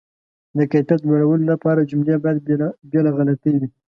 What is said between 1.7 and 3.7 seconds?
جملې باید بې له غلطۍ وي.